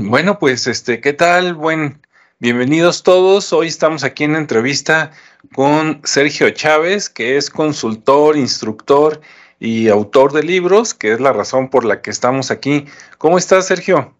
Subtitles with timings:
[0.00, 1.54] Bueno, pues este, ¿qué tal?
[1.54, 2.00] Buen,
[2.38, 3.52] bienvenidos todos.
[3.52, 5.10] Hoy estamos aquí en entrevista
[5.54, 9.20] con Sergio Chávez, que es consultor, instructor
[9.58, 12.86] y autor de libros, que es la razón por la que estamos aquí.
[13.18, 14.16] ¿Cómo estás, Sergio?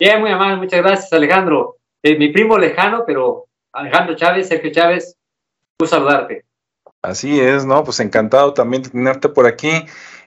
[0.00, 1.76] Bien, muy amable, muchas gracias, Alejandro.
[2.02, 5.16] Eh, mi primo lejano, pero Alejandro Chávez, Sergio Chávez,
[5.78, 6.44] gusto saludarte.
[7.02, 7.82] Así es, ¿no?
[7.82, 9.70] Pues encantado también de tenerte por aquí.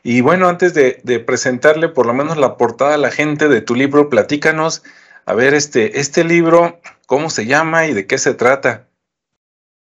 [0.04, 3.76] Y bueno, antes de, presentarle por lo menos la portada a la gente de tu
[3.76, 4.84] libro, platícanos,
[5.26, 8.88] a ver, este, este libro, ¿cómo se llama y de qué se trata?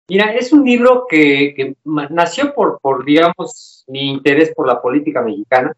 [0.08, 5.72] Mira, es un libro que, nació por, por, digamos, mi interés por la política mexicana.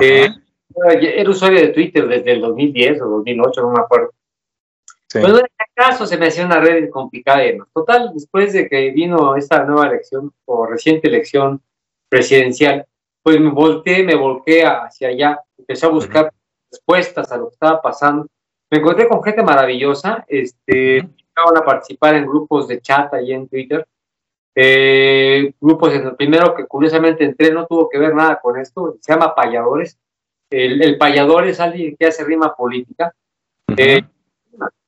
[0.00, 0.28] Eh,
[0.74, 4.10] era usuario de Twitter desde el 2010 o 2008, no me acuerdo.
[5.14, 7.42] Bueno, en este caso se me hacía una red complicada.
[7.74, 11.62] Total, después de que vino esta nueva elección o reciente elección
[12.08, 12.86] presidencial,
[13.22, 16.32] pues me volteé, me volqué hacia allá, empecé a buscar
[16.70, 18.26] respuestas a lo que estaba pasando.
[18.70, 23.48] Me encontré con gente maravillosa, este, uh a participar en grupos de chat ahí en
[23.48, 23.86] Twitter.
[24.54, 28.96] Eh, grupos en el primero que curiosamente entré no tuvo que ver nada con esto,
[29.00, 29.98] se llama Payadores.
[30.50, 33.14] El, el payador es alguien que hace rima política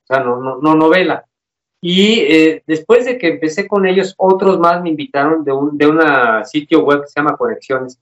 [0.07, 1.25] o sea, no, no, no novela.
[1.81, 5.87] Y eh, después de que empecé con ellos, otros más me invitaron de un de
[5.87, 7.99] una sitio web que se llama Conexiones.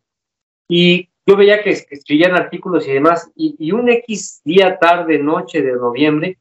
[0.69, 5.73] Y yo veía que, escribían artículos y demás, y, un X día, tarde, noche de
[5.73, 6.37] noviembre,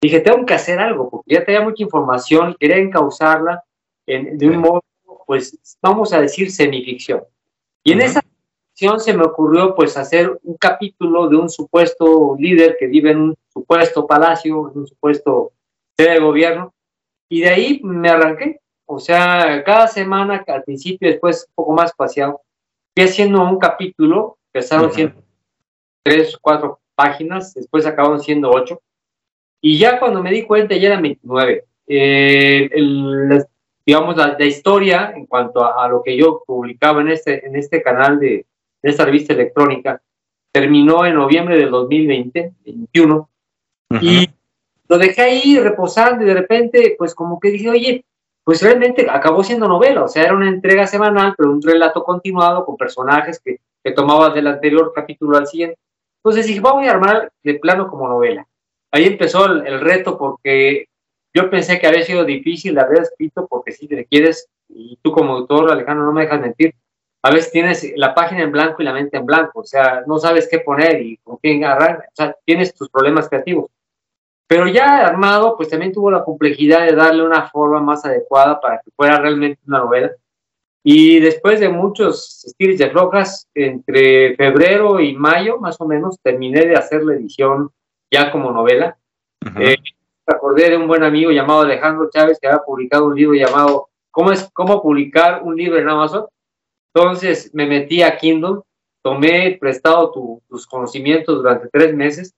[0.00, 3.62] dije, tengo que hacer algo, porque ya tenía mucha información, quería encauzarla
[4.06, 4.84] en, de un modo,
[5.26, 7.22] pues, vamos a decir, semificción.
[7.84, 8.22] Y en esa
[8.98, 13.36] se me ocurrió pues hacer un capítulo de un supuesto líder que vive en un
[13.52, 15.52] supuesto palacio, en un supuesto
[15.96, 16.72] sede de gobierno,
[17.28, 18.60] y de ahí me arranqué.
[18.86, 22.40] O sea, cada semana, al principio, después un poco más espaciado,
[22.94, 25.22] fui haciendo un capítulo, empezaron siendo
[26.04, 28.80] tres, cuatro páginas, después acabaron siendo ocho,
[29.60, 31.64] y ya cuando me di cuenta ya eran 29.
[31.88, 32.70] Eh,
[33.84, 37.82] digamos, la, historia en cuanto a, a, lo que yo publicaba en este, en este
[37.82, 38.46] canal de,
[38.82, 40.00] de esta revista electrónica,
[40.52, 43.30] terminó en noviembre del 2020, 21,
[44.00, 44.28] y
[44.88, 48.04] lo dejé ahí reposando y de repente, pues como que dije, oye,
[48.44, 52.64] pues realmente acabó siendo novela, o sea, era una entrega semanal, pero un relato continuado
[52.64, 55.78] con personajes que, que tomaba del anterior capítulo al siguiente.
[56.22, 58.46] Entonces dije, vamos a armar de plano como novela.
[58.90, 60.86] Ahí empezó el, reto porque
[61.34, 65.12] yo pensé que había sido difícil de haber escrito, porque si te quieres, y tú
[65.12, 66.74] como autor, Alejandro, no me dejas mentir,
[67.22, 70.18] a veces tienes la página en blanco y la mente en blanco, o sea, no
[70.18, 73.70] sabes qué poner y con quién agarrar, o sea, tienes tus problemas creativos.
[74.46, 78.80] Pero ya armado, pues también tuvo la complejidad de darle una forma más adecuada para
[78.80, 80.10] que fuera realmente una novela.
[80.82, 86.64] Y después de muchos estilos de flojas, entre febrero y mayo, más o menos, terminé
[86.64, 87.70] de hacer la edición
[88.10, 88.96] ya como novela.
[89.60, 89.76] Eh,
[90.26, 94.32] acordé de un buen amigo llamado Alejandro Chávez que había publicado un libro llamado ¿Cómo
[94.32, 96.26] es cómo publicar un libro en Amazon?
[96.94, 98.60] Entonces me metí a Kindle,
[99.02, 100.12] tomé prestado
[100.48, 102.34] tus conocimientos durante tres meses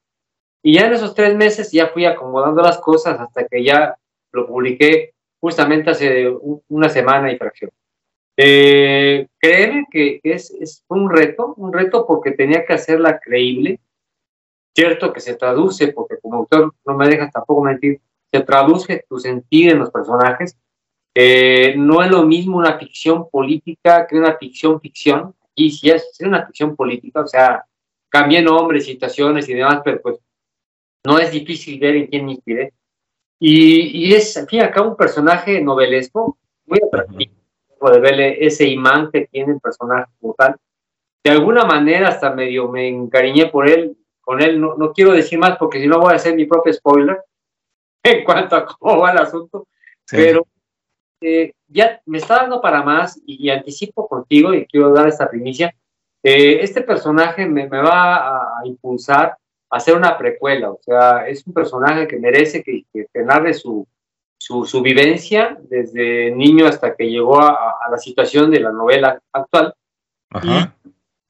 [0.62, 3.96] y ya en esos tres meses ya fui acomodando las cosas hasta que ya
[4.32, 6.28] lo publiqué justamente hace
[6.68, 7.70] una semana y fracción.
[8.36, 13.80] Eh, créeme que es, es, un reto, un reto porque tenía que hacerla creíble.
[14.74, 18.00] Cierto que se traduce, porque como autor no me dejas tampoco mentir,
[18.32, 20.56] se traduce tu sentir en los personajes,
[21.15, 25.34] eh, no es lo mismo una ficción política que una ficción ficción.
[25.54, 27.65] Y si es, una ficción política, o sea,
[28.09, 30.19] cambié nombres, situaciones y demás, pero pues
[31.04, 32.72] no es difícil ver en quién me inspiré.
[33.38, 37.32] Y, y, es, al fin y al cabo, un personaje novelesco, muy atractivo,
[37.91, 40.56] de verle ese imán que tiene el personaje como tal.
[41.25, 44.60] De alguna manera, hasta medio me encariñé por él, con él.
[44.60, 47.19] No, no quiero decir más porque si no voy a hacer mi propio spoiler
[48.03, 49.66] en cuanto a cómo va el asunto.
[50.10, 50.47] Pero
[51.20, 55.74] eh, ya me está dando para más y, anticipo contigo y quiero dar esta primicia.
[56.22, 59.36] Eh, este personaje me, va a, impulsar
[59.71, 63.86] a hacer una precuela, o sea, es un personaje que merece que, que, narre su,
[64.39, 69.74] su, vivencia desde niño hasta que llegó a, la situación de la novela actual.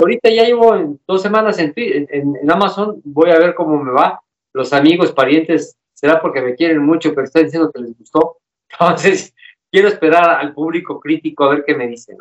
[0.01, 4.21] ahorita ya llevo dos semanas en, en, Amazon, voy a ver cómo me va.
[4.53, 8.39] Los amigos, parientes, será porque me quieren mucho, pero están diciendo que les gustó.
[8.71, 9.35] Entonces,
[9.71, 12.19] quiero esperar al público crítico a ver qué me dicen.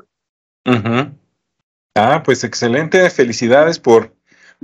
[1.96, 4.14] Ah, pues excelente, felicidades por,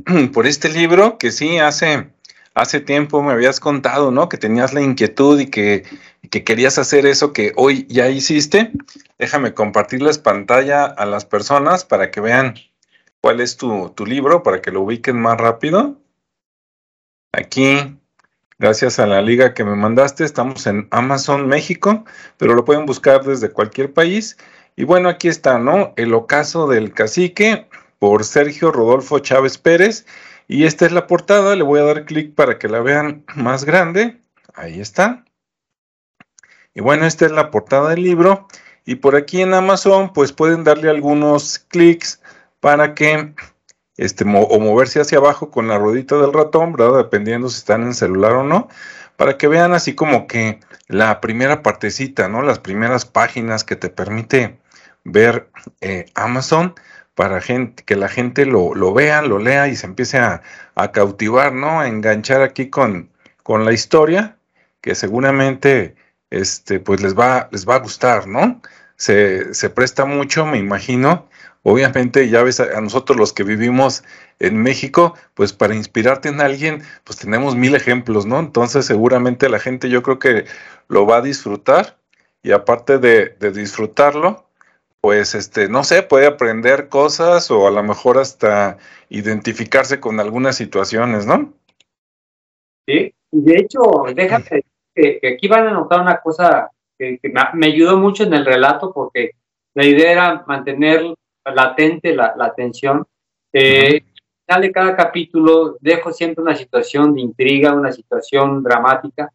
[0.33, 2.09] por este libro que sí hace,
[2.53, 4.29] hace tiempo me habías contado, ¿no?
[4.29, 5.83] Que tenías la inquietud y que,
[6.29, 8.71] que querías hacer eso que hoy ya hiciste,
[9.17, 12.55] déjame compartirles pantalla a las personas para que vean
[13.21, 15.99] cuál es tu, tu libro, para que lo ubiquen más rápido.
[17.33, 17.97] Aquí,
[18.57, 22.05] gracias a la liga que me mandaste, estamos en Amazon México,
[22.37, 24.37] pero lo pueden buscar desde cualquier país.
[24.75, 25.93] Y bueno, aquí está, ¿no?
[25.95, 27.67] El ocaso del cacique
[27.99, 30.05] por Sergio Rodolfo Chávez Pérez.
[30.47, 33.65] Y esta es la portada, le voy a dar clic para que la vean más
[33.65, 34.19] grande.
[34.53, 35.25] Ahí está.
[36.73, 38.47] Y bueno, esta es la portada del libro.
[38.85, 42.21] Y por aquí en Amazon, pues pueden darle algunos clics
[42.59, 43.33] para que,
[43.97, 46.97] este, o moverse hacia abajo con la ruedita del ratón, ¿verdad?
[46.97, 48.67] Dependiendo si están en celular o no,
[49.15, 52.41] para que vean así como que la primera partecita, ¿no?
[52.41, 54.59] Las primeras páginas que te permite
[55.03, 55.49] ver
[55.81, 56.75] eh, Amazon
[57.15, 60.41] para gente, que la gente lo, lo, vea, lo lea y se empiece a,
[60.75, 61.79] a cautivar, ¿no?
[61.79, 63.09] A enganchar aquí con,
[63.43, 64.37] con la historia,
[64.81, 65.95] que seguramente
[66.29, 68.61] este, pues les va, les va a gustar, ¿no?
[68.97, 71.29] Se, se presta mucho, me imagino.
[71.67, 74.03] Obviamente, ya ves, a, nosotros los que vivimos
[74.37, 78.39] en México, pues para inspirarte en alguien, pues tenemos mil ejemplos, ¿no?
[78.39, 80.45] Entonces, seguramente la gente yo creo que
[80.87, 81.97] lo va a disfrutar
[82.43, 84.47] y aparte de, de disfrutarlo,
[85.01, 88.77] pues este, no sé, puede aprender cosas o a lo mejor hasta
[89.09, 91.51] identificarse con algunas situaciones, ¿no?
[92.87, 93.81] Sí, de hecho,
[94.13, 94.63] déjame
[94.93, 96.69] que, aquí van a notar una cosa
[96.99, 97.19] que,
[97.53, 99.31] me, ayudó mucho en el relato porque
[99.73, 101.15] la idea era mantener
[101.53, 103.05] latente la, la atención.
[103.53, 104.01] Eh,
[104.47, 109.31] Al final de cada capítulo dejo siempre una situación de intriga, una situación dramática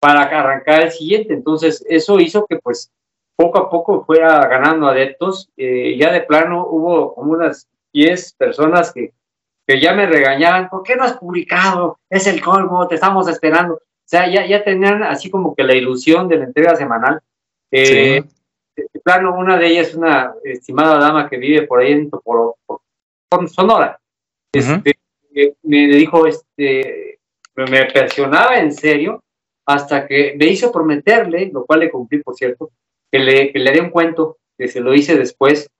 [0.00, 1.34] para arrancar el siguiente.
[1.34, 2.90] Entonces, eso hizo que pues
[3.36, 5.48] poco a poco fuera ganando adeptos.
[5.56, 9.12] Eh, ya de plano hubo como unas 10 personas que,
[9.66, 11.98] que ya me regañaban, ¿por qué no has publicado?
[12.10, 13.74] Es el colmo, te estamos esperando.
[13.74, 17.20] O sea, ya, ya tenían así como que la ilusión de la entrega semanal.
[17.70, 18.24] Eh,
[19.02, 22.56] Plano, una de ellas, una estimada dama que vive por ahí en por,
[23.48, 23.98] Sonora,
[24.52, 24.98] este,
[25.62, 27.18] me dijo, este,
[27.54, 29.22] me presionaba en serio
[29.66, 32.70] hasta que me hizo prometerle, lo cual le cumplí, por cierto,
[33.10, 35.70] que le, que le haría un cuento, que se lo hice después,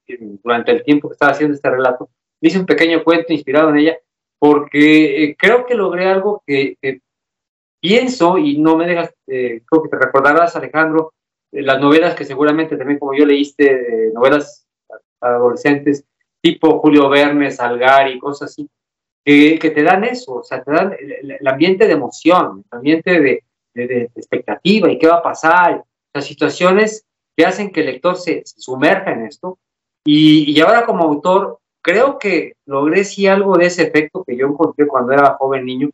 [0.43, 2.11] durante el tiempo que estaba haciendo este relato.
[2.41, 3.99] Le hice un pequeño cuento inspirado en ella,
[4.39, 7.01] porque eh, creo que logré algo que, que,
[7.81, 11.18] pienso, y no me dejas, eh, creo que te recordarás, Alejandro, eh,
[11.53, 14.67] las novelas que seguramente también como yo leíste, novelas
[15.21, 16.05] adolescentes,
[16.41, 18.69] tipo Julio Verne, Salgar y cosas así,
[19.25, 23.21] que, que te dan eso, o sea, te dan el, ambiente de emoción, el ambiente
[23.21, 25.85] de, de, expectativa y qué va a pasar,
[26.15, 27.05] las situaciones
[27.37, 29.59] que hacen que el lector se, sumerja en esto.
[30.05, 34.47] Y, y, ahora como autor, creo que logré sí algo de ese efecto que yo
[34.47, 35.91] encontré cuando era joven niño,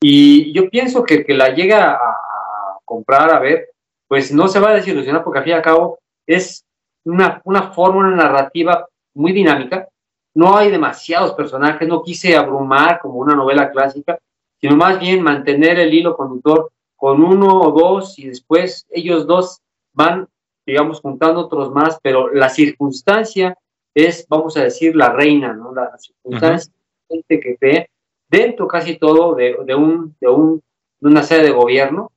[0.00, 3.70] y yo pienso que el que la llega a comprar, a ver,
[4.08, 6.64] pues no se va a desilusionar porque al fin y al cabo es
[7.04, 9.88] una, una fórmula narrativa muy dinámica.
[10.34, 14.18] No hay demasiados personajes, no quise abrumar como una novela clásica,
[14.60, 19.60] sino más bien mantener el hilo conductor con uno o dos y después ellos dos
[19.92, 20.28] van,
[20.66, 23.56] digamos, juntando otros más, pero la circunstancia
[23.94, 25.74] es, vamos a decir, la reina, ¿no?
[25.74, 26.72] La circunstancia
[27.08, 27.24] uh -huh.
[27.28, 27.88] que ve
[28.28, 30.62] dentro casi todo de, de, un, de, un,
[31.00, 32.10] de una sede de gobierno.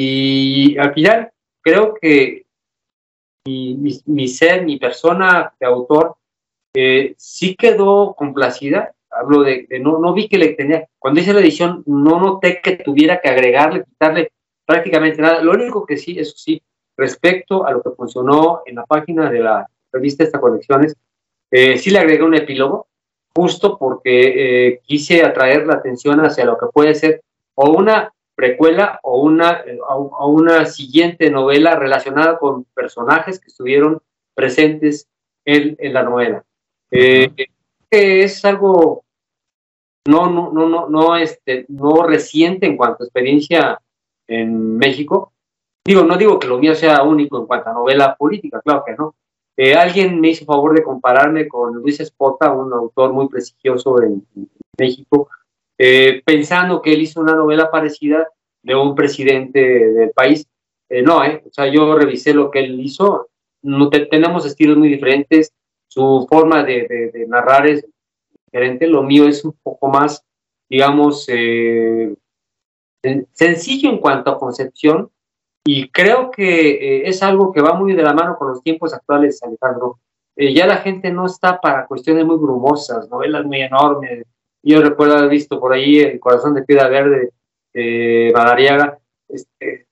[0.00, 2.46] Y al final creo que
[3.44, 6.14] mi, ser, mi persona de autor,
[6.72, 8.94] eh, sí quedó complacida.
[9.10, 12.60] Hablo de, de, no, no vi que le tenía, cuando hice la edición, no noté
[12.62, 14.30] que tuviera que agregarle, quitarle
[14.64, 15.42] prácticamente nada.
[15.42, 16.62] Lo único que sí, eso sí,
[16.96, 20.94] respecto a lo que funcionó en la página de la revista Esta Colecciones,
[21.50, 22.86] eh, sí le agregué un epílogo,
[23.34, 27.20] justo porque eh, quise atraer la atención hacia lo que puede ser
[27.56, 34.00] o una precuela o una, o una siguiente novela relacionada con personajes que estuvieron
[34.32, 35.08] presentes
[35.44, 36.44] en, en la novela.
[36.92, 37.32] Eh,
[37.90, 39.02] es algo
[40.06, 43.80] no, no, no, no, no, este, no reciente en cuanto a experiencia
[44.28, 45.32] en México.
[45.84, 48.94] Digo, no digo que lo mío sea único en cuanto a novela política, claro que
[48.94, 49.16] no,
[49.56, 54.24] eh, alguien me hizo favor de compararme con Luis Espota, un autor muy prestigioso en,
[54.36, 55.28] en México,
[55.78, 58.28] eh, pensando que él hizo una novela parecida
[58.62, 60.46] de un presidente del país.
[60.88, 63.28] Eh, no, eh, o sea, yo revisé lo que él hizo,
[63.62, 65.52] no te, tenemos estilos muy diferentes,
[65.86, 67.86] su forma de, de, de, narrar es
[68.46, 70.24] diferente, lo mío es un poco más,
[70.68, 72.14] digamos, eh,
[73.32, 75.10] sencillo en cuanto a concepción,
[75.70, 78.94] y creo que eh, es algo que va muy de la mano con los tiempos
[78.94, 79.98] actuales, Alejandro.
[80.34, 84.24] Eh, ya la gente no está para cuestiones muy brumosas, novelas muy enormes.
[84.68, 87.30] Yo recuerdo haber visto por ahí El corazón de piedra verde
[87.72, 88.98] de Madariaga.
[89.26, 89.86] Este,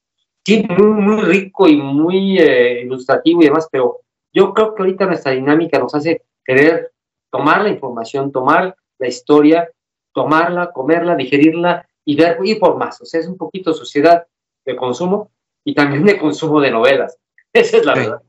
[0.44, 4.00] sí, muy, muy rico y muy eh, ilustrativo y demás, pero
[4.34, 6.92] yo creo que ahorita nuestra dinámica nos hace querer
[7.30, 9.70] tomar la información, tomar la historia,
[10.12, 13.00] tomarla, comerla, digerirla y ver, y por más.
[13.00, 14.26] O sea, es un poquito sociedad
[14.66, 15.30] de consumo
[15.64, 17.16] y también de consumo de novelas.
[17.54, 18.22] Esa es la verdad.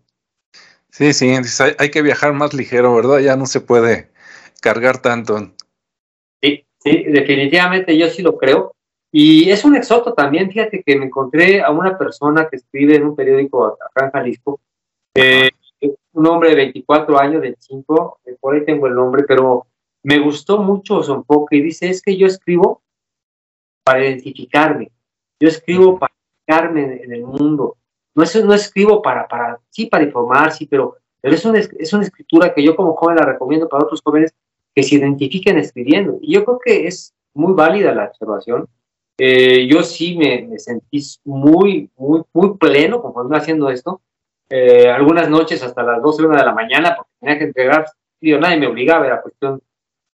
[0.92, 1.34] Sí, sí,
[1.78, 3.20] hay que viajar más ligero, ¿verdad?
[3.20, 4.12] Ya no se puede
[4.62, 5.52] cargar tanto.
[6.90, 8.74] Sí, definitivamente yo sí lo creo.
[9.12, 13.06] Y es un exoto también, fíjate que me encontré a una persona que escribe en
[13.06, 14.60] un periódico acá en Jalisco,
[15.16, 15.50] eh,
[16.14, 19.66] un hombre de 24 años, 25, eh, por ahí tengo el nombre, pero
[20.04, 22.82] me gustó mucho su enfoque y dice, es que yo escribo
[23.84, 24.92] para identificarme,
[25.40, 27.78] yo escribo para identificarme en, el mundo,
[28.14, 31.94] no, es, no escribo para, para, sí, para informar, sí, pero, pero es, una, es
[31.94, 34.34] una escritura que yo como joven la recomiendo para otros jóvenes
[34.78, 36.20] que se identifiquen escribiendo.
[36.22, 38.70] Y yo creo que es muy válida la observación
[39.20, 44.02] eh, yo sí me, sentí muy, muy, muy pleno conforme haciendo esto.
[44.50, 47.86] Eh, algunas noches hasta las 12, 1 de la mañana, porque tenía que entregar,
[48.22, 49.62] digo, nadie me obligaba, era cuestión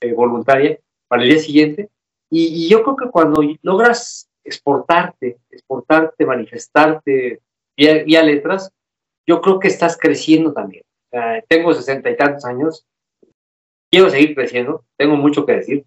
[0.01, 0.79] eh, voluntaria
[1.09, 1.91] para el día siguiente.
[2.31, 7.41] Y, yo creo que cuando logras exportarte, exportarte, manifestarte
[7.77, 8.71] vía, letras,
[9.27, 10.85] yo creo que estás creciendo también.
[11.49, 12.87] tengo sesenta y tantos años,
[13.93, 15.85] quiero seguir creciendo, tengo mucho que decir.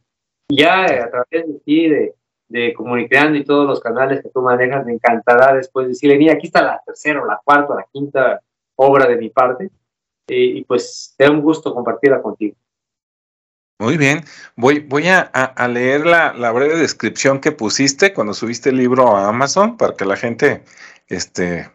[0.47, 2.13] Ya a través de ti, de,
[2.47, 6.47] de Comunicando y todos los canales que tú manejas, me encantará después decirle, mira, aquí
[6.47, 8.39] está la tercera, la cuarta, la quinta
[8.75, 9.71] obra de mi parte,
[10.27, 12.55] y, pues da un gusto compartirla contigo.
[13.79, 14.23] Muy bien,
[14.55, 19.77] voy, voy a, leer la, breve descripción que pusiste cuando subiste el libro a Amazon
[19.77, 20.63] para que la gente
[21.07, 21.69] este,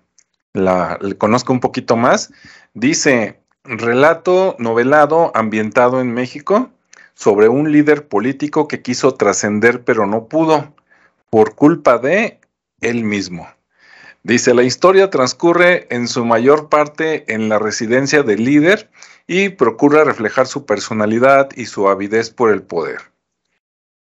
[0.55, 2.33] la, conozca un poquito más.
[2.73, 6.71] Dice, relato novelado ambientado en México,
[7.15, 10.75] sobre un líder político que quiso trascender pero no pudo
[11.29, 12.41] por culpa de
[12.81, 13.47] él mismo.
[14.23, 18.91] Dice, la historia transcurre en su mayor parte en la residencia del líder
[19.27, 23.01] y procura reflejar su personalidad y su avidez por el poder.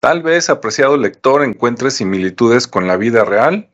[0.00, 3.70] Tal vez, apreciado lector, encuentre similitudes con la vida real,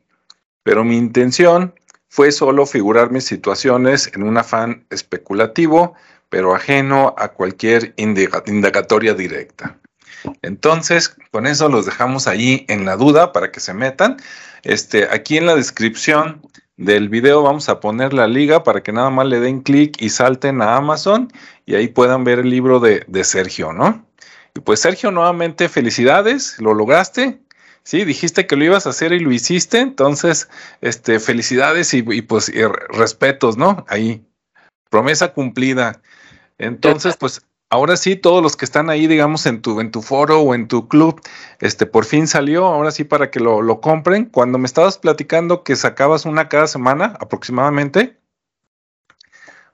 [0.63, 1.73] pero mi intención
[2.11, 5.95] fue solo figurar mis situaciones en un afán especulativo
[6.31, 9.77] pero ajeno a cualquier indagatoria directa.
[10.41, 14.15] Entonces, con eso los dejamos allí en la duda para que se metan.
[14.63, 16.41] Este, aquí en la descripción
[16.77, 20.09] del video vamos a poner la liga para que nada más le den clic y
[20.09, 21.27] salten a Amazon
[21.65, 24.05] y ahí puedan ver el libro de, Sergio, ¿no?
[24.55, 27.41] Y pues Sergio, nuevamente felicidades, lo lograste.
[27.83, 30.49] Sí, dijiste que lo ibas a hacer y lo hiciste, entonces,
[30.81, 32.51] este, felicidades y, pues
[32.89, 33.85] respetos, ¿no?
[33.89, 34.23] Ahí,
[34.89, 36.01] promesa cumplida.
[36.59, 40.41] Entonces, pues ahora sí, todos los que están ahí, digamos, en tu, en tu foro
[40.41, 41.21] o en tu club,
[41.59, 44.25] este, por fin salió, ahora sí para que lo, lo compren.
[44.25, 48.19] Cuando me estabas platicando que sacabas una cada semana aproximadamente,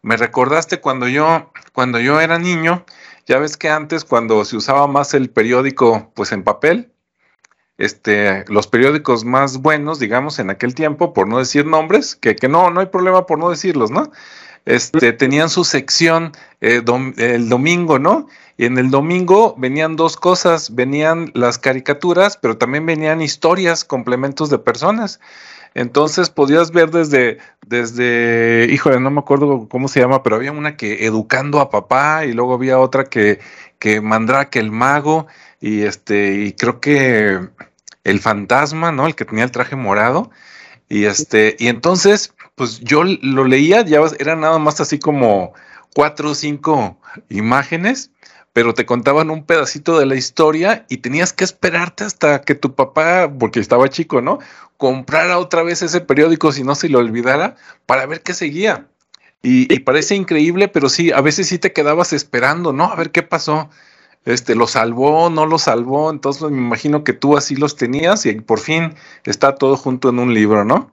[0.02, 2.86] me recordaste cuando yo, cuando yo era niño,
[3.26, 6.94] ya ves que antes cuando se usaba más el periódico, pues en papel,
[7.78, 12.70] este, los periódicos más buenos, digamos, en aquel tiempo, por no decir nombres, que, no,
[12.70, 14.12] no hay problema por no decirlos, ¿no?
[14.68, 16.84] este, tenían su sección eh,
[17.18, 18.28] el domingo, ¿no?
[18.58, 24.50] Y en el domingo venían dos cosas, venían las caricaturas, pero también venían historias, complementos
[24.50, 25.22] de personas.
[25.74, 30.76] Entonces podías ver desde, desde, híjole, no me acuerdo cómo se llama, pero había una
[30.76, 33.40] que educando a papá y luego había otra que,
[33.80, 35.28] que Mandrake el mago
[35.60, 37.40] y este, y creo que
[38.04, 39.08] el fantasma, ¿no?
[39.08, 40.32] El que tenía el traje morado.
[40.90, 45.54] Y este, y entonces pues yo lo leía, ya era nada más así como
[45.94, 47.00] cuatro o cinco
[47.30, 48.10] imágenes,
[48.52, 52.74] pero te contaban un pedacito de la historia y tenías que esperarte hasta que tu
[52.74, 54.40] papá, porque estaba chico, ¿no?
[54.78, 58.88] Comprara otra vez ese periódico si no se lo olvidara para ver qué seguía.
[59.44, 62.86] Y, y, parece increíble, pero sí, a veces sí te quedabas esperando, ¿no?
[62.86, 63.70] A ver qué pasó.
[64.28, 66.12] Este, lo salvó, no lo salvó.
[66.12, 68.94] Entonces me imagino que tú así los tenías y por fin
[69.26, 70.92] está todo junto en un libro, ¿no?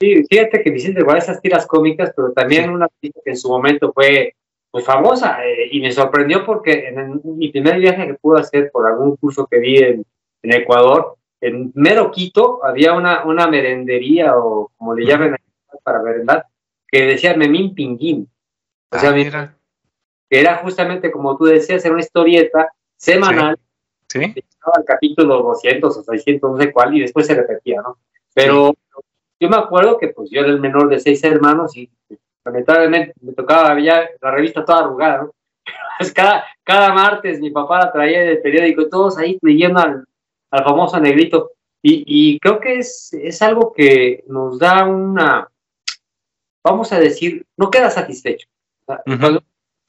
[0.00, 3.92] Sí, fíjate que Vicente igual esas tiras cómicas, pero también una que en su momento
[3.92, 4.34] fue
[4.70, 8.86] pues famosa eh, y me sorprendió porque en, mi primer viaje que pude hacer por
[8.86, 10.04] algún curso que vi en,
[10.42, 15.34] Ecuador, en mero Quito había una, una merendería o como le llaman
[15.82, 16.46] para merendar,
[16.86, 18.28] que decía Memín Pinguín.
[18.92, 19.56] O sea, ah, que
[20.30, 23.56] era justamente como tú decías, era una historieta semanal.
[24.08, 24.20] Sí.
[24.34, 24.44] ¿Sí?
[24.72, 27.98] Al capítulo 200 o 600, no sé cuál, y después se repetía, ¿no?
[28.34, 28.74] Pero
[29.38, 31.90] yo me acuerdo que pues yo era el menor de seis hermanos y
[32.44, 35.32] lamentablemente me tocaba ya la revista toda arrugada, ¿no?
[35.98, 40.04] Pues cada, cada martes mi papá la traía del periódico, todos ahí leyendo al,
[40.50, 41.52] al famoso negrito.
[41.82, 45.48] Y, creo que es, es algo que nos da una,
[46.64, 48.48] vamos a decir, no queda satisfecho.
[49.06, 49.40] Un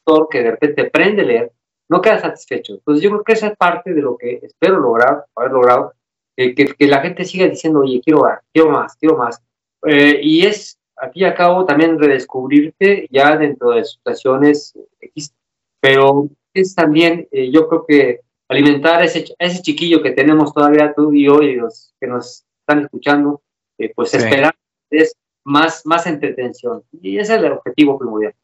[0.07, 1.51] autor que de repente aprende a leer,
[1.89, 2.73] no queda satisfecho.
[2.73, 5.93] Entonces yo creo que esa es parte de lo que espero lograr, haber logrado,
[6.35, 9.41] que, que, la gente siga diciendo, oye, quiero más, quiero más, quiero más.
[9.85, 15.33] Eh, y es, aquí acabo también redescubrirte ya dentro de situaciones X,
[15.79, 20.93] pero es también, eh, yo creo que alimentar a ese, ese chiquillo que tenemos todavía
[20.93, 23.41] tú y yo y los que nos están escuchando,
[23.79, 24.55] eh, pues esperar
[24.91, 26.83] es más, más entretención.
[27.01, 28.35] Y ese es el objetivo primordial.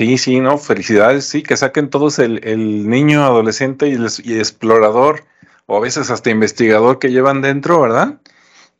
[0.00, 5.24] Sí, sí, no, felicidades, sí, que saquen todos el, el niño, adolescente y, y, explorador,
[5.66, 8.18] o a veces hasta investigador que llevan dentro, ¿verdad?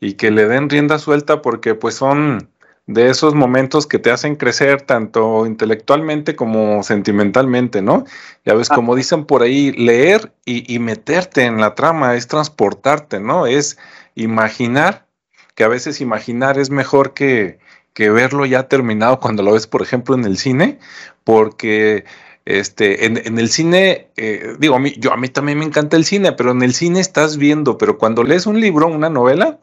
[0.01, 2.49] Y que le den rienda suelta porque pues son
[2.87, 8.05] de esos momentos que te hacen crecer tanto intelectualmente como sentimentalmente, ¿no?
[8.47, 13.47] Ya ves, como dicen por ahí, leer y, meterte en la trama es transportarte, ¿no?
[13.47, 13.77] Es
[14.15, 15.07] imaginar,
[15.55, 17.59] que a veces imaginar es mejor que,
[18.01, 20.79] que verlo ya terminado cuando lo ves, por ejemplo, en el cine,
[21.23, 22.07] porque
[22.47, 26.07] este, en, el cine, eh, digo, a mí, yo, a mí también me encanta el
[26.07, 29.59] cine, pero en el cine estás viendo, pero cuando lees un libro, una novela,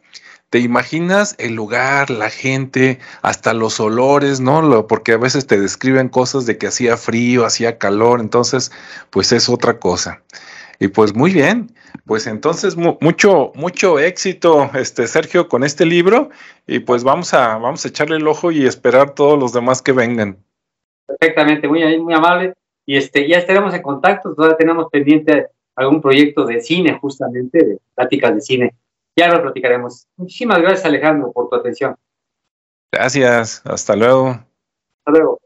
[0.50, 4.86] te imaginas el lugar, la gente, hasta los olores, ¿no?
[4.86, 8.70] porque a veces te describen cosas de que hacía frío, hacía calor, entonces,
[9.10, 10.22] pues es otra cosa.
[10.78, 11.72] Y pues muy bien,
[12.06, 16.30] pues entonces mucho, mucho éxito, este Sergio, con este libro,
[16.66, 19.92] y pues vamos a, vamos a echarle el ojo y esperar todos los demás que
[19.92, 20.38] vengan.
[21.06, 22.54] Perfectamente, muy, muy amable.
[22.86, 27.78] Y este, ya estaremos en contacto, todavía tenemos pendiente algún proyecto de cine, justamente, de
[27.94, 28.74] pláticas de cine
[29.18, 30.06] ya lo platicaremos.
[30.16, 31.96] Muchísimas gracias Alejandro por tu atención.
[32.92, 34.28] Gracias, hasta luego.
[34.28, 35.40] Hasta luego.